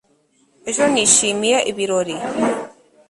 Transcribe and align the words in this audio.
ejo 0.69 0.83
nishimiye 0.91 1.57
ibirori 1.71 2.15